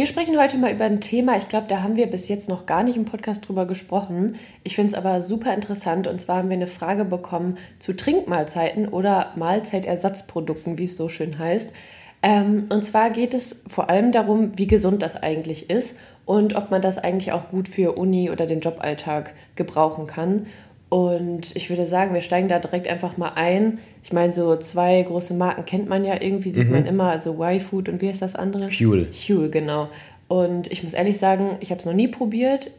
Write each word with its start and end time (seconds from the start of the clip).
Wir 0.00 0.06
sprechen 0.06 0.40
heute 0.40 0.56
mal 0.56 0.72
über 0.72 0.86
ein 0.86 1.02
Thema, 1.02 1.36
ich 1.36 1.48
glaube, 1.48 1.66
da 1.68 1.82
haben 1.82 1.94
wir 1.94 2.06
bis 2.06 2.28
jetzt 2.28 2.48
noch 2.48 2.64
gar 2.64 2.82
nicht 2.84 2.96
im 2.96 3.04
Podcast 3.04 3.46
drüber 3.46 3.66
gesprochen. 3.66 4.36
Ich 4.64 4.74
finde 4.74 4.92
es 4.92 4.94
aber 4.94 5.20
super 5.20 5.52
interessant 5.52 6.06
und 6.06 6.18
zwar 6.18 6.38
haben 6.38 6.48
wir 6.48 6.56
eine 6.56 6.68
Frage 6.68 7.04
bekommen 7.04 7.58
zu 7.78 7.94
Trinkmahlzeiten 7.94 8.88
oder 8.88 9.34
Mahlzeitersatzprodukten, 9.36 10.78
wie 10.78 10.84
es 10.84 10.96
so 10.96 11.10
schön 11.10 11.38
heißt. 11.38 11.74
Ähm, 12.22 12.64
und 12.70 12.82
zwar 12.82 13.10
geht 13.10 13.34
es 13.34 13.64
vor 13.68 13.90
allem 13.90 14.10
darum, 14.10 14.56
wie 14.56 14.66
gesund 14.66 15.02
das 15.02 15.22
eigentlich 15.22 15.68
ist 15.68 15.98
und 16.24 16.56
ob 16.56 16.70
man 16.70 16.80
das 16.80 16.96
eigentlich 16.96 17.32
auch 17.32 17.50
gut 17.50 17.68
für 17.68 17.98
Uni 17.98 18.30
oder 18.30 18.46
den 18.46 18.60
Joballtag 18.60 19.34
gebrauchen 19.54 20.06
kann. 20.06 20.46
Und 20.90 21.54
ich 21.54 21.70
würde 21.70 21.86
sagen, 21.86 22.14
wir 22.14 22.20
steigen 22.20 22.48
da 22.48 22.58
direkt 22.58 22.88
einfach 22.88 23.16
mal 23.16 23.32
ein. 23.36 23.78
Ich 24.02 24.12
meine, 24.12 24.32
so 24.32 24.56
zwei 24.56 25.00
große 25.02 25.34
Marken 25.34 25.64
kennt 25.64 25.88
man 25.88 26.04
ja 26.04 26.20
irgendwie, 26.20 26.50
sieht 26.50 26.66
mhm. 26.66 26.72
man 26.72 26.86
immer, 26.86 27.10
also 27.10 27.40
Y-Food 27.42 27.88
und 27.88 28.02
wie 28.02 28.08
heißt 28.08 28.22
das 28.22 28.34
andere? 28.34 28.68
Huel. 28.68 29.08
Huel, 29.12 29.50
genau. 29.50 29.88
Und 30.26 30.70
ich 30.70 30.82
muss 30.82 30.94
ehrlich 30.94 31.16
sagen, 31.16 31.56
ich 31.60 31.70
habe 31.70 31.78
es 31.78 31.86
noch 31.86 31.92
nie 31.92 32.08
probiert. 32.08 32.72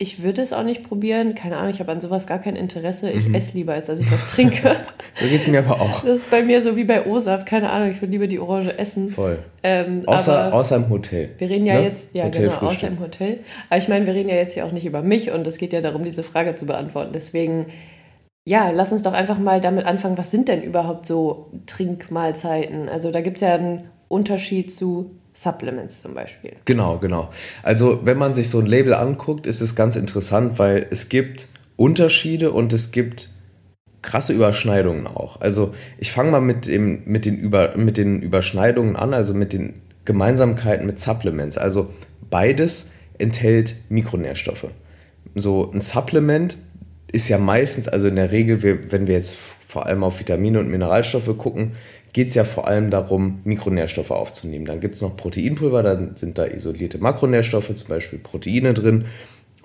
Ich 0.00 0.22
würde 0.22 0.42
es 0.42 0.52
auch 0.52 0.62
nicht 0.62 0.88
probieren. 0.88 1.34
Keine 1.34 1.56
Ahnung, 1.56 1.70
ich 1.70 1.80
habe 1.80 1.90
an 1.90 2.00
sowas 2.00 2.28
gar 2.28 2.38
kein 2.38 2.54
Interesse. 2.54 3.10
Ich 3.10 3.26
mhm. 3.26 3.34
esse 3.34 3.56
lieber, 3.56 3.72
als 3.72 3.88
dass 3.88 3.98
ich 3.98 4.12
was 4.12 4.28
trinke. 4.28 4.76
so 5.12 5.26
geht 5.26 5.40
es 5.40 5.48
mir 5.48 5.58
aber 5.58 5.80
auch. 5.80 6.02
Das 6.02 6.18
ist 6.18 6.30
bei 6.30 6.44
mir 6.44 6.62
so 6.62 6.76
wie 6.76 6.84
bei 6.84 7.04
O-Saft. 7.04 7.46
Keine 7.46 7.70
Ahnung, 7.70 7.90
ich 7.90 8.00
würde 8.00 8.12
lieber 8.12 8.28
die 8.28 8.38
Orange 8.38 8.78
essen. 8.78 9.10
Voll. 9.10 9.40
Ähm, 9.64 10.02
außer, 10.06 10.54
außer 10.54 10.76
im 10.76 10.88
Hotel. 10.88 11.30
Wir 11.38 11.50
reden 11.50 11.66
ja 11.66 11.74
ne? 11.74 11.82
jetzt, 11.82 12.14
ja 12.14 12.26
Hotel 12.26 12.48
genau, 12.48 12.70
außer 12.70 12.86
im 12.86 13.00
Hotel. 13.00 13.40
Aber 13.70 13.78
ich 13.78 13.88
meine, 13.88 14.06
wir 14.06 14.14
reden 14.14 14.28
ja 14.28 14.36
jetzt 14.36 14.54
hier 14.54 14.66
auch 14.66 14.70
nicht 14.70 14.86
über 14.86 15.02
mich 15.02 15.32
und 15.32 15.44
es 15.48 15.58
geht 15.58 15.72
ja 15.72 15.80
darum, 15.80 16.04
diese 16.04 16.22
Frage 16.22 16.54
zu 16.54 16.66
beantworten. 16.66 17.10
Deswegen, 17.12 17.66
ja, 18.46 18.70
lass 18.70 18.92
uns 18.92 19.02
doch 19.02 19.14
einfach 19.14 19.40
mal 19.40 19.60
damit 19.60 19.84
anfangen, 19.84 20.16
was 20.16 20.30
sind 20.30 20.46
denn 20.46 20.62
überhaupt 20.62 21.06
so 21.06 21.50
Trinkmahlzeiten? 21.66 22.88
Also 22.88 23.10
da 23.10 23.20
gibt 23.20 23.38
es 23.38 23.40
ja 23.40 23.54
einen 23.54 23.90
Unterschied 24.06 24.72
zu 24.72 25.18
Supplements 25.38 26.02
zum 26.02 26.14
Beispiel. 26.14 26.54
Genau, 26.64 26.98
genau. 26.98 27.30
Also 27.62 28.00
wenn 28.04 28.18
man 28.18 28.34
sich 28.34 28.50
so 28.50 28.58
ein 28.58 28.66
Label 28.66 28.92
anguckt, 28.92 29.46
ist 29.46 29.60
es 29.60 29.76
ganz 29.76 29.94
interessant, 29.94 30.58
weil 30.58 30.88
es 30.90 31.08
gibt 31.08 31.46
Unterschiede 31.76 32.50
und 32.50 32.72
es 32.72 32.90
gibt 32.90 33.28
krasse 34.02 34.32
Überschneidungen 34.32 35.06
auch. 35.06 35.40
Also 35.40 35.74
ich 35.98 36.10
fange 36.10 36.32
mal 36.32 36.40
mit, 36.40 36.66
dem, 36.66 37.02
mit, 37.04 37.24
den 37.24 37.38
Über, 37.38 37.76
mit 37.76 37.98
den 37.98 38.20
Überschneidungen 38.20 38.96
an, 38.96 39.14
also 39.14 39.32
mit 39.32 39.52
den 39.52 39.74
Gemeinsamkeiten 40.04 40.86
mit 40.86 40.98
Supplements. 40.98 41.56
Also 41.56 41.90
beides 42.30 42.94
enthält 43.18 43.76
Mikronährstoffe. 43.90 44.66
So 45.36 45.70
ein 45.70 45.80
Supplement 45.80 46.56
ist 47.12 47.28
ja 47.28 47.38
meistens, 47.38 47.86
also 47.86 48.08
in 48.08 48.16
der 48.16 48.32
Regel, 48.32 48.90
wenn 48.90 49.06
wir 49.06 49.14
jetzt 49.14 49.36
vor 49.68 49.86
allem 49.86 50.02
auf 50.02 50.18
Vitamine 50.18 50.58
und 50.58 50.68
Mineralstoffe 50.68 51.36
gucken, 51.38 51.76
geht 52.12 52.28
es 52.28 52.34
ja 52.34 52.44
vor 52.44 52.68
allem 52.68 52.90
darum, 52.90 53.40
Mikronährstoffe 53.44 54.10
aufzunehmen. 54.10 54.64
Dann 54.64 54.80
gibt 54.80 54.94
es 54.94 55.02
noch 55.02 55.16
Proteinpulver, 55.16 55.82
dann 55.82 56.16
sind 56.16 56.38
da 56.38 56.46
isolierte 56.46 56.98
Makronährstoffe, 56.98 57.74
zum 57.74 57.88
Beispiel 57.88 58.18
Proteine 58.18 58.74
drin. 58.74 59.06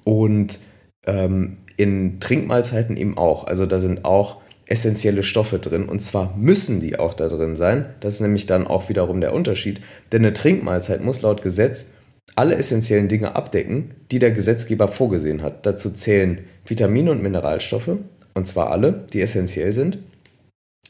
Und 0.03 0.59
ähm, 1.05 1.57
in 1.77 2.19
Trinkmahlzeiten 2.19 2.97
eben 2.97 3.17
auch. 3.17 3.45
Also 3.45 3.65
da 3.65 3.79
sind 3.79 4.05
auch 4.05 4.37
essentielle 4.65 5.23
Stoffe 5.23 5.59
drin. 5.59 5.89
Und 5.89 6.01
zwar 6.01 6.35
müssen 6.37 6.81
die 6.81 6.99
auch 6.99 7.13
da 7.13 7.27
drin 7.27 7.55
sein. 7.55 7.85
Das 7.99 8.15
ist 8.15 8.21
nämlich 8.21 8.45
dann 8.45 8.67
auch 8.67 8.89
wiederum 8.89 9.21
der 9.21 9.33
Unterschied. 9.33 9.81
Denn 10.11 10.23
eine 10.23 10.33
Trinkmahlzeit 10.33 11.03
muss 11.03 11.21
laut 11.21 11.41
Gesetz 11.41 11.93
alle 12.35 12.55
essentiellen 12.55 13.09
Dinge 13.09 13.35
abdecken, 13.35 13.91
die 14.11 14.19
der 14.19 14.31
Gesetzgeber 14.31 14.87
vorgesehen 14.87 15.41
hat. 15.41 15.65
Dazu 15.65 15.91
zählen 15.91 16.39
Vitamine 16.65 17.11
und 17.11 17.21
Mineralstoffe, 17.21 17.97
und 18.33 18.47
zwar 18.47 18.71
alle, 18.71 19.05
die 19.13 19.21
essentiell 19.21 19.73
sind. 19.73 19.99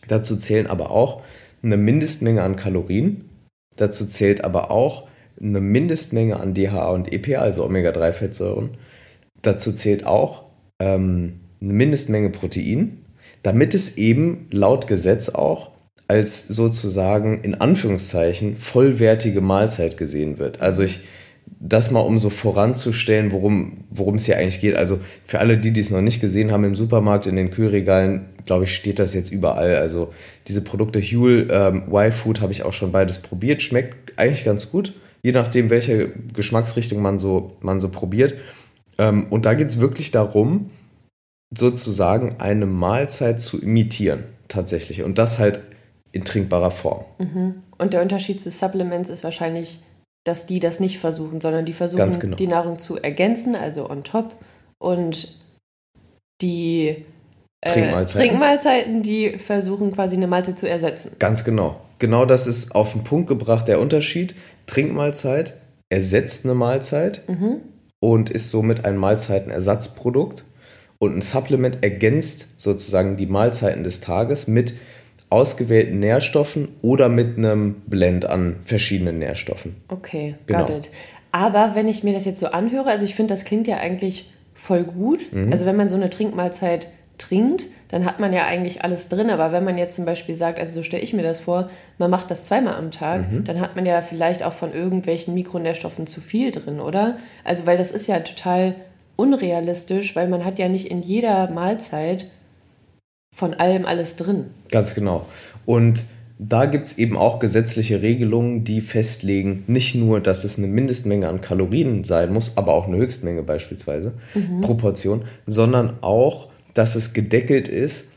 Dazu 0.08 0.38
zählen 0.38 0.68
aber 0.68 0.92
auch 0.92 1.22
eine 1.64 1.78
Mindestmenge 1.78 2.42
an 2.42 2.56
Kalorien. 2.56 3.26
Dazu 3.76 4.06
zählt 4.06 4.44
aber 4.44 4.70
auch 4.70 5.08
eine 5.42 5.62
Mindestmenge 5.62 6.40
an 6.40 6.54
DHA 6.54 6.90
und 6.92 7.12
EPA, 7.12 7.40
also 7.40 7.66
Omega-3-Fettsäuren. 7.66 8.72
Dazu 9.42 9.72
zählt 9.72 10.06
auch 10.06 10.46
ähm, 10.80 11.42
eine 11.62 11.74
Mindestmenge 11.74 12.30
Protein, 12.30 13.06
damit 13.42 13.74
es 13.74 13.98
eben 13.98 14.48
laut 14.52 14.88
Gesetz 14.88 15.30
auch 15.30 15.72
als 16.08 16.48
sozusagen 16.48 17.42
in 17.42 17.56
Anführungszeichen 17.56 18.58
vollwertige 18.58 19.42
Mahlzeit 19.42 19.98
gesehen 19.98 20.38
wird. 20.38 20.62
Also 20.62 20.84
ich 20.84 21.00
das 21.60 21.92
mal 21.92 22.02
um 22.02 22.20
so 22.20 22.30
voranzustellen, 22.30 23.32
worum, 23.32 23.76
worum 23.90 24.16
es 24.16 24.26
hier 24.26 24.38
eigentlich 24.38 24.60
geht. 24.60 24.76
Also 24.76 25.00
für 25.26 25.40
alle, 25.40 25.58
die 25.58 25.78
es 25.80 25.92
noch 25.92 26.02
nicht 26.02 26.20
gesehen 26.20 26.52
haben 26.52 26.66
im 26.66 26.76
Supermarkt, 26.76 27.26
in 27.26 27.38
den 27.38 27.52
Kühlregalen, 27.52 28.26
glaube 28.46 28.66
ich, 28.66 28.76
steht 28.76 29.00
das 29.00 29.14
jetzt 29.14 29.32
überall. 29.32 29.76
Also 29.76 30.14
diese 30.48 30.62
Produkte 30.62 31.02
Huel, 31.02 31.48
ähm, 31.52 31.84
Y-Food 31.92 32.42
habe 32.42 32.52
ich 32.52 32.64
auch 32.64 32.74
schon 32.74 32.92
beides 32.92 33.20
probiert. 33.20 33.62
Schmeckt 33.62 34.18
eigentlich 34.18 34.44
ganz 34.44 34.72
gut, 34.72 34.94
je 35.22 35.32
nachdem, 35.32 35.70
welche 35.70 36.10
Geschmacksrichtung 36.34 37.02
man 37.02 37.20
so, 37.20 37.58
man 37.62 37.80
so 37.80 37.90
probiert. 37.90 38.36
Ähm, 38.98 39.28
und 39.30 39.46
da 39.46 39.54
geht 39.54 39.68
es 39.68 39.80
wirklich 39.80 40.12
darum, 40.12 40.70
sozusagen 41.56 42.40
eine 42.40 42.66
Mahlzeit 42.66 43.40
zu 43.40 43.62
imitieren, 43.62 44.24
tatsächlich. 44.48 45.04
Und 45.04 45.18
das 45.18 45.40
halt 45.40 45.62
in 46.12 46.24
trinkbarer 46.24 46.72
Form. 46.72 47.06
Mhm. 47.18 47.56
Und 47.78 47.94
der 47.94 48.02
Unterschied 48.02 48.40
zu 48.40 48.52
Supplements 48.52 49.10
ist 49.10 49.24
wahrscheinlich, 49.24 49.80
dass 50.26 50.46
die 50.46 50.60
das 50.60 50.80
nicht 50.80 51.00
versuchen, 51.00 51.42
sondern 51.42 51.66
die 51.66 51.74
versuchen, 51.74 52.20
genau. 52.20 52.36
die 52.38 52.48
Nahrung 52.48 52.80
zu 52.80 52.98
ergänzen, 52.98 53.56
also 53.56 53.90
on 53.90 54.04
top. 54.04 54.36
Und 54.80 55.40
die 56.42 57.06
äh, 57.64 57.70
Trinkmahlzeiten. 57.70 58.30
Trinkmahlzeiten, 58.30 59.04
die 59.04 59.38
versuchen 59.38 59.92
quasi 59.92 60.16
eine 60.16 60.28
Mahlzeit 60.28 60.60
zu 60.60 60.70
ersetzen. 60.70 61.16
Ganz 61.20 61.44
genau. 61.44 61.80
Genau 62.00 62.26
das 62.26 62.48
ist 62.48 62.76
auf 62.76 62.94
den 62.94 63.04
Punkt 63.04 63.28
gebracht 63.28 63.68
der 63.68 63.80
Unterschied. 63.80 64.36
Trinkmahlzeit 64.68 65.54
ersetzt 65.90 66.46
eine 66.46 66.56
Mahlzeit 66.56 67.24
mhm. 67.28 67.62
und 68.00 68.30
ist 68.30 68.52
somit 68.52 68.84
ein 68.86 68.98
Mahlzeitenersatzprodukt. 68.98 70.44
Und 71.00 71.18
ein 71.18 71.22
Supplement 71.22 71.84
ergänzt 71.84 72.62
sozusagen 72.62 73.18
die 73.18 73.26
Mahlzeiten 73.26 73.84
des 73.84 74.02
Tages 74.02 74.48
mit 74.48 74.74
ausgewählten 75.30 76.00
Nährstoffen 76.00 76.70
oder 76.82 77.10
mit 77.10 77.38
einem 77.38 77.82
Blend 77.88 78.26
an 78.26 78.58
verschiedenen 78.66 79.20
Nährstoffen. 79.20 79.76
Okay, 79.88 80.36
genau. 80.46 80.66
got 80.66 80.70
it. 80.70 80.90
Aber 81.32 81.72
wenn 81.74 81.88
ich 81.88 82.04
mir 82.04 82.14
das 82.14 82.26
jetzt 82.26 82.40
so 82.40 82.48
anhöre, 82.48 82.90
also 82.90 83.06
ich 83.06 83.16
finde, 83.16 83.34
das 83.34 83.44
klingt 83.44 83.68
ja 83.68 83.78
eigentlich 83.78 84.32
voll 84.54 84.84
gut. 84.84 85.34
Mhm. 85.34 85.52
Also 85.52 85.66
wenn 85.66 85.76
man 85.76 85.90
so 85.90 85.96
eine 85.96 86.10
Trinkmahlzeit 86.10 86.88
trinkt, 87.28 87.68
dann 87.90 88.06
hat 88.06 88.20
man 88.20 88.34
ja 88.34 88.46
eigentlich 88.46 88.84
alles 88.84 89.10
drin. 89.10 89.30
Aber 89.30 89.52
wenn 89.52 89.64
man 89.64 89.78
jetzt 89.78 89.96
zum 89.96 90.06
Beispiel 90.06 90.36
sagt, 90.36 90.60
also 90.60 90.74
so 90.74 90.84
stelle 90.84 91.04
ich 91.04 91.14
mir 91.14 91.24
das 91.24 91.42
vor, 91.42 91.70
man 91.98 92.10
macht 92.10 92.32
das 92.32 92.46
zweimal 92.46 92.76
am 92.76 92.92
Tag, 92.92 93.32
mhm. 93.32 93.44
dann 93.44 93.60
hat 93.60 93.76
man 93.76 93.86
ja 93.86 94.02
vielleicht 94.02 94.44
auch 94.44 94.54
von 94.54 94.74
irgendwelchen 94.74 95.34
Mikronährstoffen 95.34 96.08
zu 96.08 96.22
viel 96.22 96.52
drin, 96.52 96.80
oder? 96.80 97.18
Also 97.44 97.66
weil 97.66 97.78
das 97.78 97.92
ist 97.92 98.08
ja 98.08 98.20
total 98.20 98.76
unrealistisch, 99.16 100.16
weil 100.16 100.28
man 100.28 100.44
hat 100.44 100.60
ja 100.60 100.70
nicht 100.70 100.90
in 100.90 101.02
jeder 101.02 101.50
Mahlzeit 101.50 102.28
von 103.34 103.54
allem 103.54 103.86
alles 103.86 104.16
drin. 104.16 104.46
Ganz 104.72 104.96
genau. 104.96 105.26
Und 105.66 106.06
da 106.40 106.66
gibt 106.66 106.86
es 106.86 106.98
eben 106.98 107.18
auch 107.18 107.40
gesetzliche 107.40 108.02
Regelungen, 108.02 108.64
die 108.64 108.82
festlegen, 108.82 109.64
nicht 109.68 109.96
nur, 109.96 110.20
dass 110.20 110.44
es 110.44 110.58
eine 110.58 110.68
Mindestmenge 110.68 111.30
an 111.30 111.42
Kalorien 111.42 112.04
sein 112.04 112.34
muss, 112.34 112.58
aber 112.58 112.74
auch 112.74 112.88
eine 112.88 112.98
Höchstmenge 112.98 113.44
beispielsweise, 113.44 114.14
mhm. 114.34 114.62
Proportion, 114.62 115.24
sondern 115.46 115.98
auch, 116.02 116.50
dass 116.74 116.96
es 116.96 117.14
gedeckelt 117.14 117.68
ist, 117.68 118.12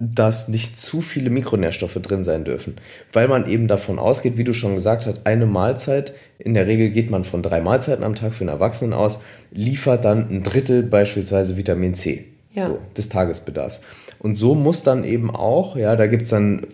dass 0.00 0.48
nicht 0.48 0.78
zu 0.78 1.00
viele 1.00 1.30
Mikronährstoffe 1.30 1.98
drin 2.00 2.22
sein 2.24 2.44
dürfen. 2.44 2.76
Weil 3.12 3.28
man 3.28 3.48
eben 3.48 3.66
davon 3.66 3.98
ausgeht, 3.98 4.36
wie 4.36 4.44
du 4.44 4.52
schon 4.52 4.74
gesagt 4.74 5.06
hast, 5.06 5.26
eine 5.26 5.46
Mahlzeit, 5.46 6.14
in 6.38 6.54
der 6.54 6.66
Regel 6.66 6.90
geht 6.90 7.10
man 7.10 7.24
von 7.24 7.42
drei 7.42 7.60
Mahlzeiten 7.60 8.04
am 8.04 8.14
Tag 8.14 8.32
für 8.32 8.42
einen 8.42 8.50
Erwachsenen 8.50 8.92
aus, 8.92 9.20
liefert 9.50 10.04
dann 10.04 10.28
ein 10.30 10.42
Drittel 10.44 10.82
beispielsweise 10.82 11.56
Vitamin 11.56 11.94
C 11.94 12.26
ja. 12.54 12.68
so, 12.68 12.78
des 12.96 13.08
Tagesbedarfs. 13.08 13.80
Und 14.20 14.34
so 14.34 14.54
muss 14.54 14.82
dann 14.82 15.04
eben 15.04 15.30
auch, 15.30 15.76
ja, 15.76 15.96
da 15.96 16.06
gibt 16.06 16.22
es 16.22 16.30
dann 16.30 16.66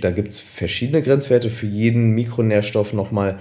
da 0.00 0.10
gibt's 0.10 0.38
verschiedene 0.38 1.02
Grenzwerte 1.02 1.50
für 1.50 1.66
jeden 1.66 2.10
Mikronährstoff 2.12 2.92
nochmal, 2.92 3.38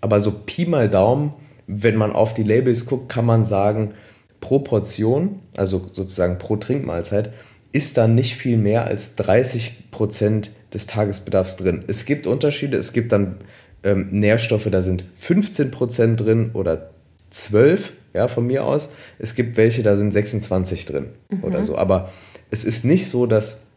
aber 0.00 0.20
so 0.20 0.32
Pi 0.32 0.66
mal 0.66 0.88
Daumen, 0.88 1.32
wenn 1.66 1.96
man 1.96 2.12
auf 2.12 2.34
die 2.34 2.42
Labels 2.42 2.86
guckt, 2.86 3.08
kann 3.08 3.24
man 3.24 3.44
sagen, 3.44 3.94
pro 4.44 4.58
Portion, 4.58 5.40
also 5.56 5.86
sozusagen 5.90 6.36
pro 6.36 6.56
Trinkmahlzeit, 6.56 7.32
ist 7.72 7.96
dann 7.96 8.14
nicht 8.14 8.36
viel 8.36 8.58
mehr 8.58 8.84
als 8.84 9.16
30 9.16 9.90
Prozent 9.90 10.50
des 10.74 10.86
Tagesbedarfs 10.86 11.56
drin. 11.56 11.82
Es 11.86 12.04
gibt 12.04 12.26
Unterschiede, 12.26 12.76
es 12.76 12.92
gibt 12.92 13.10
dann 13.10 13.36
ähm, 13.82 14.08
Nährstoffe, 14.10 14.68
da 14.70 14.82
sind 14.82 15.02
15 15.14 15.70
Prozent 15.70 16.20
drin 16.20 16.50
oder 16.52 16.90
12 17.30 17.94
ja, 18.12 18.28
von 18.28 18.46
mir 18.46 18.66
aus. 18.66 18.90
Es 19.18 19.34
gibt 19.34 19.56
welche, 19.56 19.82
da 19.82 19.96
sind 19.96 20.12
26 20.12 20.84
drin 20.84 21.06
mhm. 21.30 21.42
oder 21.42 21.62
so. 21.62 21.78
Aber 21.78 22.12
es 22.50 22.64
ist 22.64 22.84
nicht 22.84 23.08
so, 23.08 23.24
dass 23.24 23.68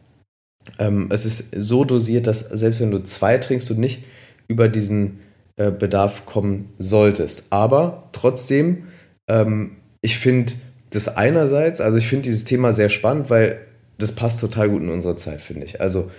ähm, 0.78 1.08
es 1.10 1.24
ist 1.24 1.54
so 1.56 1.84
dosiert, 1.84 2.26
dass 2.26 2.40
selbst 2.40 2.80
wenn 2.82 2.90
du 2.90 3.02
zwei 3.02 3.38
trinkst, 3.38 3.70
du 3.70 3.74
nicht 3.74 4.04
über 4.48 4.68
diesen 4.68 5.20
äh, 5.56 5.70
Bedarf 5.70 6.26
kommen 6.26 6.74
solltest. 6.76 7.46
Aber 7.50 8.10
trotzdem, 8.12 8.84
ähm, 9.28 9.78
ich 10.00 10.18
finde 10.18 10.52
das 10.90 11.16
einerseits, 11.16 11.80
also 11.80 11.98
ich 11.98 12.08
finde 12.08 12.22
dieses 12.22 12.44
Thema 12.44 12.72
sehr 12.72 12.88
spannend, 12.88 13.30
weil 13.30 13.58
das 13.98 14.12
passt 14.12 14.40
total 14.40 14.70
gut 14.70 14.82
in 14.82 14.90
unsere 14.90 15.16
Zeit, 15.16 15.40
finde 15.40 15.66
ich. 15.66 15.80
Also 15.80 16.10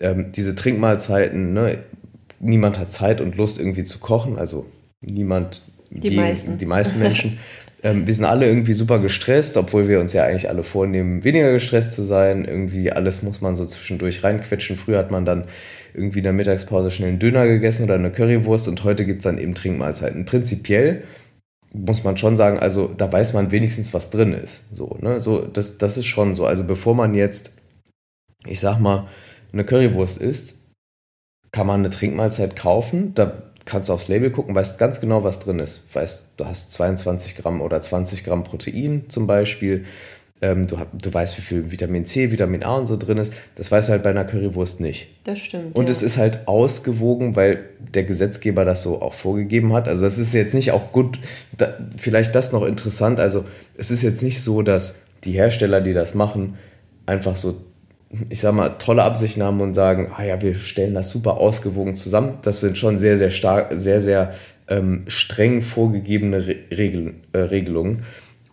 ähm, 0.00 0.32
diese 0.34 0.54
Trinkmahlzeiten, 0.54 1.52
ne, 1.52 1.78
niemand 2.40 2.78
hat 2.78 2.90
Zeit 2.90 3.20
und 3.20 3.36
Lust 3.36 3.58
irgendwie 3.60 3.84
zu 3.84 3.98
kochen, 3.98 4.38
also 4.38 4.66
niemand, 5.00 5.62
die, 5.90 6.10
die 6.10 6.16
meisten, 6.16 6.58
die 6.58 6.66
meisten 6.66 6.98
Menschen. 6.98 7.38
ähm, 7.82 8.06
wir 8.06 8.14
sind 8.14 8.24
alle 8.24 8.46
irgendwie 8.46 8.72
super 8.72 8.98
gestresst, 8.98 9.56
obwohl 9.56 9.88
wir 9.88 10.00
uns 10.00 10.12
ja 10.12 10.24
eigentlich 10.24 10.48
alle 10.48 10.64
vornehmen, 10.64 11.24
weniger 11.24 11.52
gestresst 11.52 11.92
zu 11.92 12.02
sein. 12.02 12.44
Irgendwie 12.44 12.90
alles 12.90 13.22
muss 13.22 13.40
man 13.40 13.54
so 13.54 13.64
zwischendurch 13.64 14.24
reinquetschen. 14.24 14.76
Früher 14.76 14.98
hat 14.98 15.10
man 15.10 15.24
dann 15.24 15.44
irgendwie 15.94 16.18
in 16.18 16.24
der 16.24 16.32
Mittagspause 16.32 16.90
schnell 16.90 17.10
einen 17.10 17.18
Döner 17.18 17.46
gegessen 17.46 17.84
oder 17.84 17.94
eine 17.94 18.10
Currywurst 18.10 18.68
und 18.68 18.84
heute 18.84 19.04
gibt 19.04 19.20
es 19.20 19.24
dann 19.24 19.38
eben 19.38 19.54
Trinkmahlzeiten. 19.54 20.24
Prinzipiell 20.24 21.02
muss 21.76 22.04
man 22.04 22.16
schon 22.16 22.36
sagen, 22.36 22.58
also 22.58 22.88
da 22.88 23.10
weiß 23.10 23.34
man 23.34 23.50
wenigstens, 23.50 23.92
was 23.92 24.10
drin 24.10 24.32
ist. 24.32 24.74
So, 24.74 24.96
ne? 25.00 25.20
so, 25.20 25.44
das, 25.44 25.78
das 25.78 25.96
ist 25.96 26.06
schon 26.06 26.34
so. 26.34 26.46
Also 26.46 26.64
bevor 26.64 26.94
man 26.94 27.14
jetzt, 27.14 27.52
ich 28.46 28.60
sag 28.60 28.78
mal, 28.78 29.06
eine 29.52 29.64
Currywurst 29.64 30.20
isst, 30.20 30.72
kann 31.52 31.66
man 31.66 31.80
eine 31.80 31.90
Trinkmahlzeit 31.90 32.56
kaufen. 32.56 33.14
Da 33.14 33.42
kannst 33.64 33.88
du 33.88 33.92
aufs 33.92 34.08
Label 34.08 34.30
gucken, 34.30 34.54
weißt 34.54 34.78
ganz 34.78 35.00
genau, 35.00 35.24
was 35.24 35.40
drin 35.40 35.58
ist. 35.58 35.94
Weißt, 35.94 36.34
du 36.36 36.46
hast 36.46 36.72
22 36.72 37.36
Gramm 37.36 37.60
oder 37.60 37.80
20 37.80 38.24
Gramm 38.24 38.44
Protein 38.44 39.08
zum 39.08 39.26
Beispiel. 39.26 39.84
Ähm, 40.42 40.66
du, 40.66 40.76
du 40.92 41.14
weißt, 41.14 41.38
wie 41.38 41.42
viel 41.42 41.70
Vitamin 41.70 42.04
C, 42.04 42.30
Vitamin 42.30 42.62
A 42.62 42.76
und 42.76 42.86
so 42.86 42.96
drin 42.98 43.16
ist. 43.16 43.32
Das 43.54 43.70
weißt 43.70 43.88
du 43.88 43.92
halt 43.92 44.02
bei 44.02 44.10
einer 44.10 44.24
Currywurst 44.24 44.80
nicht. 44.80 45.08
Das 45.24 45.38
stimmt. 45.38 45.74
Und 45.74 45.86
ja. 45.86 45.90
es 45.90 46.02
ist 46.02 46.18
halt 46.18 46.46
ausgewogen, 46.46 47.36
weil 47.36 47.64
der 47.94 48.04
Gesetzgeber 48.04 48.64
das 48.66 48.82
so 48.82 49.00
auch 49.00 49.14
vorgegeben 49.14 49.72
hat. 49.72 49.88
Also 49.88 50.04
das 50.04 50.18
ist 50.18 50.34
jetzt 50.34 50.52
nicht 50.52 50.72
auch 50.72 50.92
gut, 50.92 51.18
da, 51.56 51.68
vielleicht 51.96 52.34
das 52.34 52.52
noch 52.52 52.66
interessant. 52.66 53.18
Also 53.18 53.44
es 53.78 53.90
ist 53.90 54.02
jetzt 54.02 54.22
nicht 54.22 54.42
so, 54.42 54.60
dass 54.60 55.00
die 55.24 55.32
Hersteller, 55.32 55.80
die 55.80 55.94
das 55.94 56.14
machen, 56.14 56.58
einfach 57.06 57.36
so 57.36 57.56
ich 58.28 58.40
sag 58.40 58.54
mal, 58.54 58.70
tolle 58.78 59.02
Absichten 59.02 59.42
haben 59.42 59.60
und 59.60 59.74
sagen, 59.74 60.12
ah 60.16 60.22
ja, 60.22 60.40
wir 60.40 60.54
stellen 60.54 60.94
das 60.94 61.10
super 61.10 61.38
ausgewogen 61.38 61.94
zusammen. 61.94 62.38
Das 62.42 62.60
sind 62.60 62.78
schon 62.78 62.96
sehr, 62.96 63.18
sehr 63.18 63.30
stark, 63.30 63.72
sehr, 63.74 64.00
sehr 64.00 64.34
ähm, 64.68 65.04
streng 65.08 65.62
vorgegebene 65.62 66.46
Re 66.46 66.56
Regel, 66.70 67.14
äh, 67.32 67.38
Regelungen. 67.38 68.04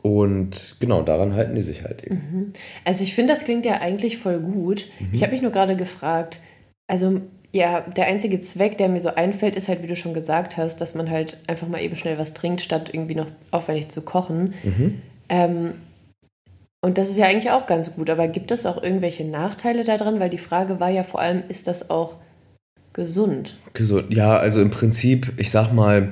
Und 0.04 0.76
genau, 0.82 1.02
daran 1.02 1.34
halten 1.34 1.56
die 1.56 1.62
sich 1.62 1.84
halt 1.84 2.04
eben. 2.04 2.16
Mhm. 2.16 2.54
Also 2.84 3.04
ich 3.06 3.16
finde, 3.16 3.34
das 3.34 3.46
klingt 3.46 3.66
ja 3.66 3.80
eigentlich 3.80 4.18
voll 4.18 4.40
gut. 4.40 4.86
Mhm. 5.00 5.10
Ich 5.14 5.24
habe 5.24 5.32
mich 5.32 5.42
nur 5.42 5.52
gerade 5.52 5.78
gefragt, 5.78 6.42
also 6.88 7.22
ja, 7.54 7.82
der 7.82 8.08
einzige 8.08 8.40
Zweck, 8.42 8.78
der 8.78 8.90
mir 8.90 9.00
so 9.00 9.16
einfällt, 9.16 9.56
ist 9.56 9.70
halt, 9.70 9.82
wie 9.82 9.88
du 9.88 9.96
schon 9.96 10.14
gesagt 10.14 10.58
hast, 10.58 10.82
dass 10.82 10.94
man 10.94 11.10
halt 11.10 11.38
einfach 11.48 11.68
mal 11.68 11.82
eben 11.82 11.96
schnell 11.96 12.18
was 12.18 12.34
trinkt, 12.34 12.62
statt 12.62 12.90
irgendwie 12.92 13.16
noch 13.16 13.28
aufwendig 13.52 13.90
zu 13.90 14.02
kochen. 14.02 14.54
Mhm. 14.64 15.02
Ähm, 15.30 15.74
und 16.82 16.98
das 16.98 17.10
ist 17.10 17.18
ja 17.18 17.28
eigentlich 17.28 17.52
auch 17.52 17.66
ganz 17.66 17.96
gut. 17.96 18.10
Aber 18.10 18.28
gibt 18.28 18.52
es 18.52 18.66
auch 18.66 18.84
irgendwelche 18.84 19.24
Nachteile 19.24 19.86
daran? 19.86 20.20
Weil 20.20 20.30
die 20.30 20.38
Frage 20.38 20.82
war 20.82 20.90
ja 20.90 21.04
vor 21.04 21.22
allem, 21.22 21.44
ist 21.48 21.68
das 21.68 21.90
auch 21.90 22.16
gesund? 22.92 23.56
Gesund, 23.72 24.14
ja, 24.14 24.36
also 24.36 24.62
im 24.62 24.70
Prinzip, 24.70 25.32
ich 25.38 25.50
sag 25.50 25.72
mal, 25.72 26.12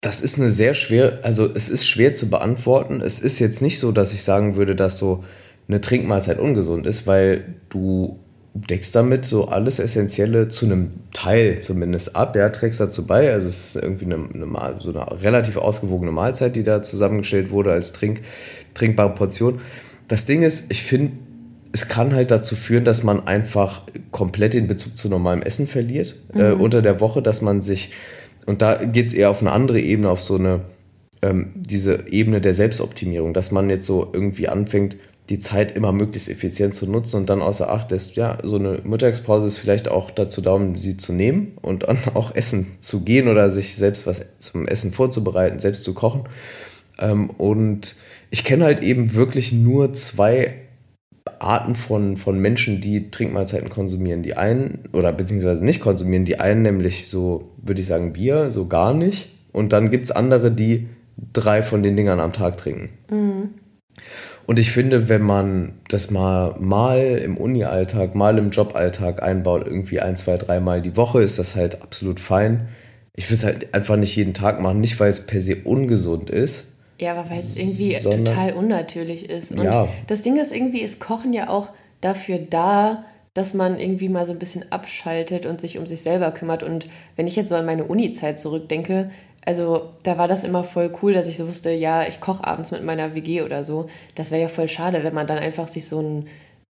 das 0.00 0.22
ist 0.22 0.38
eine 0.38 0.50
sehr 0.50 0.74
schwer, 0.74 1.18
also 1.22 1.48
es 1.52 1.68
ist 1.68 1.86
schwer 1.86 2.14
zu 2.14 2.30
beantworten. 2.30 3.02
Es 3.02 3.20
ist 3.20 3.38
jetzt 3.38 3.60
nicht 3.60 3.78
so, 3.78 3.92
dass 3.92 4.14
ich 4.14 4.22
sagen 4.22 4.56
würde, 4.56 4.74
dass 4.74 4.98
so 4.98 5.24
eine 5.68 5.80
Trinkmahlzeit 5.80 6.38
ungesund 6.38 6.86
ist, 6.86 7.06
weil 7.06 7.56
du 7.68 8.18
deckst 8.54 8.94
damit 8.94 9.24
so 9.24 9.48
alles 9.48 9.78
Essentielle 9.78 10.48
zu 10.48 10.66
einem 10.66 10.90
Teil 11.12 11.60
zumindest 11.60 12.16
ab, 12.16 12.34
ja, 12.34 12.48
trägst 12.48 12.80
dazu 12.80 13.06
bei. 13.06 13.32
Also 13.32 13.48
es 13.48 13.76
ist 13.76 13.82
irgendwie 13.82 14.06
eine, 14.06 14.16
eine, 14.16 14.80
so 14.80 14.90
eine 14.90 15.22
relativ 15.22 15.56
ausgewogene 15.56 16.10
Mahlzeit, 16.10 16.56
die 16.56 16.64
da 16.64 16.82
zusammengestellt 16.82 17.50
wurde 17.50 17.72
als 17.72 17.92
Trink, 17.92 18.22
trinkbare 18.74 19.14
Portion. 19.14 19.60
Das 20.08 20.24
Ding 20.24 20.42
ist, 20.42 20.72
ich 20.72 20.82
finde, 20.82 21.12
es 21.72 21.88
kann 21.88 22.14
halt 22.14 22.30
dazu 22.30 22.56
führen, 22.56 22.84
dass 22.84 23.04
man 23.04 23.28
einfach 23.28 23.82
komplett 24.10 24.54
den 24.54 24.66
Bezug 24.66 24.96
zu 24.96 25.08
normalem 25.08 25.42
Essen 25.42 25.68
verliert 25.68 26.16
äh, 26.34 26.38
mhm. 26.38 26.42
äh, 26.42 26.52
unter 26.52 26.82
der 26.82 27.00
Woche, 27.00 27.22
dass 27.22 27.42
man 27.42 27.60
sich, 27.60 27.92
und 28.50 28.62
da 28.62 28.84
geht 28.84 29.06
es 29.06 29.14
eher 29.14 29.30
auf 29.30 29.42
eine 29.42 29.52
andere 29.52 29.80
Ebene, 29.80 30.10
auf 30.10 30.24
so 30.24 30.34
eine, 30.34 30.62
ähm, 31.22 31.52
diese 31.54 32.08
Ebene 32.08 32.40
der 32.40 32.52
Selbstoptimierung, 32.52 33.32
dass 33.32 33.52
man 33.52 33.70
jetzt 33.70 33.86
so 33.86 34.10
irgendwie 34.12 34.48
anfängt, 34.48 34.96
die 35.28 35.38
Zeit 35.38 35.76
immer 35.76 35.92
möglichst 35.92 36.28
effizient 36.28 36.74
zu 36.74 36.90
nutzen 36.90 37.18
und 37.18 37.30
dann 37.30 37.42
außer 37.42 37.70
Acht 37.70 37.92
lässt, 37.92 38.16
ja, 38.16 38.38
so 38.42 38.56
eine 38.56 38.80
Mittagspause 38.82 39.46
ist 39.46 39.58
vielleicht 39.58 39.86
auch 39.86 40.10
dazu 40.10 40.40
da, 40.40 40.54
um 40.54 40.76
sie 40.76 40.96
zu 40.96 41.12
nehmen 41.12 41.52
und 41.62 41.84
dann 41.84 41.98
auch 42.14 42.34
essen 42.34 42.66
zu 42.80 43.04
gehen 43.04 43.28
oder 43.28 43.50
sich 43.50 43.76
selbst 43.76 44.08
was 44.08 44.38
zum 44.38 44.66
Essen 44.66 44.92
vorzubereiten, 44.92 45.60
selbst 45.60 45.84
zu 45.84 45.94
kochen. 45.94 46.24
Ähm, 46.98 47.30
und 47.30 47.94
ich 48.30 48.42
kenne 48.42 48.64
halt 48.64 48.82
eben 48.82 49.14
wirklich 49.14 49.52
nur 49.52 49.92
zwei 49.92 50.54
Arten 51.40 51.74
von, 51.74 52.16
von 52.16 52.38
Menschen, 52.38 52.80
die 52.80 53.10
Trinkmahlzeiten 53.10 53.68
konsumieren. 53.68 54.22
Die 54.22 54.36
einen, 54.36 54.80
oder 54.92 55.12
beziehungsweise 55.12 55.64
nicht 55.64 55.80
konsumieren, 55.80 56.24
die 56.24 56.38
einen 56.38 56.62
nämlich 56.62 57.08
so, 57.08 57.50
würde 57.62 57.80
ich 57.80 57.86
sagen, 57.86 58.12
Bier, 58.12 58.50
so 58.50 58.66
gar 58.66 58.94
nicht. 58.94 59.30
Und 59.52 59.72
dann 59.72 59.90
gibt 59.90 60.04
es 60.04 60.10
andere, 60.10 60.52
die 60.52 60.88
drei 61.32 61.62
von 61.62 61.82
den 61.82 61.96
Dingern 61.96 62.20
am 62.20 62.32
Tag 62.32 62.56
trinken. 62.56 62.90
Mhm. 63.10 63.50
Und 64.46 64.58
ich 64.58 64.72
finde, 64.72 65.08
wenn 65.08 65.22
man 65.22 65.74
das 65.88 66.10
mal, 66.10 66.56
mal 66.58 66.98
im 66.98 67.36
Uni-Alltag, 67.36 68.14
mal 68.14 68.36
im 68.36 68.50
Joballtag 68.50 69.22
einbaut, 69.22 69.62
irgendwie 69.64 70.00
ein, 70.00 70.16
zwei, 70.16 70.36
dreimal 70.38 70.82
die 70.82 70.96
Woche, 70.96 71.22
ist 71.22 71.38
das 71.38 71.54
halt 71.54 71.82
absolut 71.82 72.18
fein. 72.18 72.68
Ich 73.14 73.26
würde 73.26 73.34
es 73.34 73.44
halt 73.44 73.74
einfach 73.74 73.96
nicht 73.96 74.16
jeden 74.16 74.34
Tag 74.34 74.60
machen, 74.60 74.80
nicht 74.80 74.98
weil 74.98 75.10
es 75.10 75.26
per 75.26 75.40
se 75.40 75.56
ungesund 75.62 76.30
ist. 76.30 76.69
Ja, 77.00 77.12
aber 77.12 77.30
weil 77.30 77.38
es 77.38 77.56
irgendwie 77.56 77.96
sondern, 77.96 78.26
total 78.26 78.52
unnatürlich 78.52 79.28
ist. 79.28 79.52
Und 79.52 79.64
ja. 79.64 79.88
das 80.06 80.22
Ding 80.22 80.36
ist 80.36 80.52
irgendwie, 80.52 80.80
ist 80.80 81.00
Kochen 81.00 81.32
ja 81.32 81.48
auch 81.48 81.70
dafür 82.00 82.38
da, 82.38 83.04
dass 83.34 83.54
man 83.54 83.78
irgendwie 83.78 84.08
mal 84.08 84.26
so 84.26 84.32
ein 84.32 84.38
bisschen 84.38 84.70
abschaltet 84.70 85.46
und 85.46 85.60
sich 85.60 85.78
um 85.78 85.86
sich 85.86 86.02
selber 86.02 86.30
kümmert. 86.32 86.62
Und 86.62 86.88
wenn 87.16 87.26
ich 87.26 87.36
jetzt 87.36 87.48
so 87.48 87.54
an 87.54 87.64
meine 87.64 87.84
Uni-Zeit 87.84 88.38
zurückdenke, 88.38 89.10
also 89.46 89.90
da 90.02 90.18
war 90.18 90.28
das 90.28 90.44
immer 90.44 90.64
voll 90.64 90.92
cool, 91.02 91.14
dass 91.14 91.26
ich 91.26 91.36
so 91.36 91.48
wusste, 91.48 91.70
ja, 91.70 92.06
ich 92.06 92.20
koche 92.20 92.46
abends 92.46 92.70
mit 92.70 92.84
meiner 92.84 93.14
WG 93.14 93.42
oder 93.42 93.64
so. 93.64 93.88
Das 94.14 94.30
wäre 94.30 94.42
ja 94.42 94.48
voll 94.48 94.68
schade, 94.68 95.02
wenn 95.02 95.14
man 95.14 95.26
dann 95.26 95.38
einfach 95.38 95.68
sich 95.68 95.88
so 95.88 96.00
einen 96.00 96.28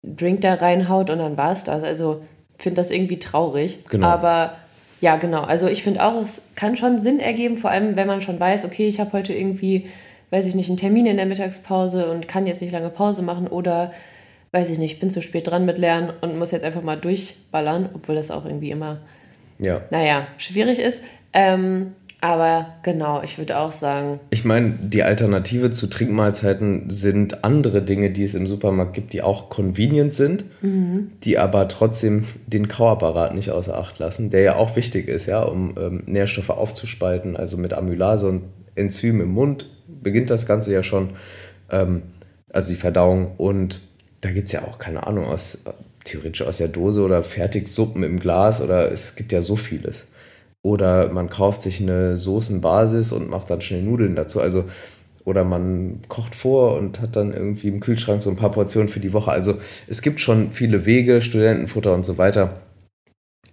Drink 0.02 0.40
da 0.40 0.54
reinhaut 0.54 1.10
und 1.10 1.18
dann 1.18 1.36
war 1.36 1.52
es 1.52 1.64
das. 1.64 1.82
Also 1.82 2.22
finde 2.58 2.76
das 2.76 2.90
irgendwie 2.90 3.18
traurig. 3.18 3.84
Genau. 3.90 4.06
Aber 4.06 4.54
ja, 5.00 5.16
genau. 5.16 5.42
Also 5.42 5.66
ich 5.66 5.82
finde 5.82 6.02
auch, 6.02 6.22
es 6.22 6.52
kann 6.54 6.76
schon 6.76 6.98
Sinn 6.98 7.20
ergeben, 7.20 7.56
vor 7.58 7.70
allem 7.70 7.96
wenn 7.96 8.06
man 8.06 8.22
schon 8.22 8.40
weiß, 8.40 8.64
okay, 8.64 8.86
ich 8.86 9.00
habe 9.00 9.12
heute 9.12 9.34
irgendwie, 9.34 9.86
weiß 10.30 10.46
ich 10.46 10.54
nicht, 10.54 10.68
einen 10.68 10.76
Termin 10.76 11.06
in 11.06 11.16
der 11.16 11.26
Mittagspause 11.26 12.10
und 12.10 12.28
kann 12.28 12.46
jetzt 12.46 12.62
nicht 12.62 12.72
lange 12.72 12.90
Pause 12.90 13.22
machen 13.22 13.46
oder 13.46 13.92
weiß 14.52 14.70
ich 14.70 14.78
nicht, 14.78 15.00
bin 15.00 15.10
zu 15.10 15.20
spät 15.20 15.48
dran 15.48 15.64
mit 15.64 15.78
Lernen 15.78 16.12
und 16.20 16.38
muss 16.38 16.52
jetzt 16.52 16.64
einfach 16.64 16.82
mal 16.82 16.96
durchballern, 16.96 17.88
obwohl 17.92 18.14
das 18.14 18.30
auch 18.30 18.44
irgendwie 18.44 18.70
immer, 18.70 19.00
ja. 19.58 19.80
naja, 19.90 20.28
schwierig 20.38 20.78
ist. 20.78 21.02
Ähm, 21.32 21.92
aber 22.20 22.68
genau, 22.82 23.20
ich 23.22 23.36
würde 23.36 23.58
auch 23.58 23.72
sagen. 23.72 24.18
Ich 24.30 24.46
meine, 24.46 24.78
die 24.80 25.02
Alternative 25.02 25.72
zu 25.72 25.88
Trinkmahlzeiten 25.88 26.88
sind 26.88 27.44
andere 27.44 27.82
Dinge, 27.82 28.10
die 28.10 28.22
es 28.22 28.34
im 28.34 28.46
Supermarkt 28.46 28.94
gibt, 28.94 29.12
die 29.12 29.20
auch 29.20 29.50
convenient 29.50 30.14
sind, 30.14 30.44
mhm. 30.62 31.10
die 31.22 31.36
aber 31.36 31.68
trotzdem 31.68 32.24
den 32.46 32.68
Kauapparat 32.68 33.34
nicht 33.34 33.50
außer 33.50 33.76
Acht 33.76 33.98
lassen, 33.98 34.30
der 34.30 34.40
ja 34.40 34.56
auch 34.56 34.74
wichtig 34.74 35.06
ist, 35.08 35.26
ja, 35.26 35.42
um 35.42 35.74
ähm, 35.78 36.02
Nährstoffe 36.06 36.48
aufzuspalten. 36.48 37.36
Also 37.36 37.58
mit 37.58 37.74
Amylase 37.74 38.28
und 38.28 38.44
Enzym 38.74 39.20
im 39.20 39.30
Mund 39.30 39.66
beginnt 40.04 40.30
das 40.30 40.46
Ganze 40.46 40.72
ja 40.72 40.84
schon, 40.84 41.10
ähm, 41.70 42.02
also 42.52 42.70
die 42.70 42.78
Verdauung. 42.78 43.32
Und 43.36 43.80
da 44.20 44.30
gibt 44.30 44.46
es 44.46 44.52
ja 44.52 44.62
auch, 44.62 44.78
keine 44.78 45.06
Ahnung, 45.06 45.24
aus 45.24 45.64
theoretisch 46.04 46.42
aus 46.42 46.58
der 46.58 46.68
Dose 46.68 47.02
oder 47.02 47.24
Fertigsuppen 47.24 48.02
im 48.02 48.20
Glas 48.20 48.60
oder 48.60 48.92
es 48.92 49.16
gibt 49.16 49.32
ja 49.32 49.42
so 49.42 49.56
vieles. 49.56 50.06
Oder 50.62 51.10
man 51.10 51.28
kauft 51.28 51.62
sich 51.62 51.80
eine 51.80 52.16
Soßenbasis 52.16 53.12
und 53.12 53.28
macht 53.28 53.50
dann 53.50 53.60
schnell 53.60 53.82
Nudeln 53.82 54.16
dazu. 54.16 54.40
Also, 54.40 54.64
oder 55.24 55.44
man 55.44 56.00
kocht 56.08 56.34
vor 56.34 56.76
und 56.76 57.00
hat 57.00 57.16
dann 57.16 57.32
irgendwie 57.32 57.68
im 57.68 57.80
Kühlschrank 57.80 58.22
so 58.22 58.30
ein 58.30 58.36
paar 58.36 58.50
Portionen 58.50 58.88
für 58.88 59.00
die 59.00 59.12
Woche. 59.12 59.30
Also 59.30 59.58
es 59.86 60.02
gibt 60.02 60.20
schon 60.20 60.52
viele 60.52 60.86
Wege, 60.86 61.20
Studentenfutter 61.20 61.92
und 61.94 62.04
so 62.04 62.18
weiter. 62.18 62.60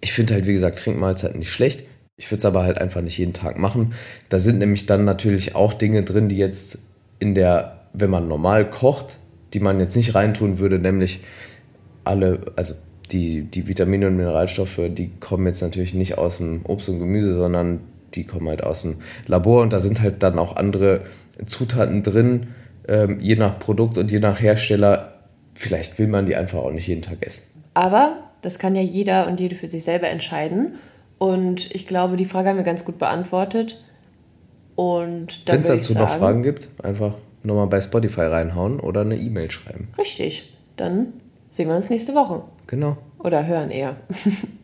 Ich 0.00 0.12
finde 0.12 0.34
halt, 0.34 0.46
wie 0.46 0.52
gesagt, 0.52 0.78
Trinkmahlzeiten 0.78 1.38
nicht 1.38 1.52
schlecht. 1.52 1.86
Ich 2.16 2.30
würde 2.30 2.38
es 2.38 2.44
aber 2.44 2.62
halt 2.62 2.78
einfach 2.78 3.00
nicht 3.00 3.18
jeden 3.18 3.32
Tag 3.32 3.58
machen. 3.58 3.94
Da 4.28 4.38
sind 4.38 4.58
nämlich 4.58 4.86
dann 4.86 5.04
natürlich 5.04 5.54
auch 5.54 5.72
Dinge 5.72 6.02
drin, 6.02 6.28
die 6.28 6.36
jetzt 6.36 6.80
in 7.18 7.34
der, 7.34 7.80
wenn 7.92 8.10
man 8.10 8.28
normal 8.28 8.68
kocht, 8.68 9.18
die 9.54 9.60
man 9.60 9.80
jetzt 9.80 9.96
nicht 9.96 10.14
reintun 10.14 10.58
würde, 10.58 10.78
nämlich 10.78 11.20
alle, 12.04 12.40
also 12.56 12.74
die, 13.10 13.42
die 13.42 13.68
Vitamine 13.68 14.08
und 14.08 14.16
Mineralstoffe, 14.16 14.80
die 14.88 15.10
kommen 15.20 15.46
jetzt 15.46 15.62
natürlich 15.62 15.94
nicht 15.94 16.18
aus 16.18 16.38
dem 16.38 16.64
Obst 16.64 16.88
und 16.88 16.98
Gemüse, 16.98 17.34
sondern 17.34 17.80
die 18.14 18.24
kommen 18.24 18.48
halt 18.48 18.62
aus 18.62 18.82
dem 18.82 18.96
Labor 19.26 19.62
und 19.62 19.72
da 19.72 19.80
sind 19.80 20.00
halt 20.00 20.22
dann 20.22 20.38
auch 20.38 20.56
andere 20.56 21.02
Zutaten 21.46 22.02
drin, 22.02 22.48
ähm, 22.88 23.20
je 23.20 23.36
nach 23.36 23.58
Produkt 23.58 23.98
und 23.98 24.10
je 24.10 24.18
nach 24.18 24.40
Hersteller. 24.40 25.14
Vielleicht 25.54 25.98
will 25.98 26.08
man 26.08 26.26
die 26.26 26.36
einfach 26.36 26.58
auch 26.58 26.72
nicht 26.72 26.86
jeden 26.86 27.02
Tag 27.02 27.18
essen. 27.24 27.62
Aber 27.74 28.16
das 28.42 28.58
kann 28.58 28.74
ja 28.74 28.82
jeder 28.82 29.26
und 29.28 29.40
jede 29.40 29.54
für 29.54 29.66
sich 29.66 29.84
selber 29.84 30.08
entscheiden. 30.08 30.74
Und 31.22 31.72
ich 31.72 31.86
glaube, 31.86 32.16
die 32.16 32.24
Frage 32.24 32.48
haben 32.48 32.56
wir 32.56 32.64
ganz 32.64 32.84
gut 32.84 32.98
beantwortet. 32.98 33.80
Und 34.74 35.42
Wenn 35.46 35.60
es 35.60 35.68
dazu 35.68 35.92
sagen, 35.92 36.04
noch 36.04 36.18
Fragen 36.18 36.42
gibt, 36.42 36.68
einfach 36.82 37.14
nochmal 37.44 37.68
bei 37.68 37.80
Spotify 37.80 38.22
reinhauen 38.22 38.80
oder 38.80 39.02
eine 39.02 39.14
E-Mail 39.14 39.48
schreiben. 39.48 39.86
Richtig. 39.96 40.52
Dann 40.74 41.12
sehen 41.48 41.68
wir 41.68 41.76
uns 41.76 41.90
nächste 41.90 42.16
Woche. 42.16 42.42
Genau. 42.66 42.96
Oder 43.20 43.46
hören 43.46 43.70
eher. 43.70 43.98